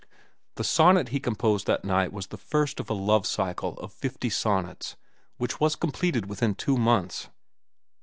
[0.55, 4.31] The sonnet he composed that night was the first of a love cycle of fifty
[4.31, 4.95] sonnets
[5.37, 7.29] which was completed within two months.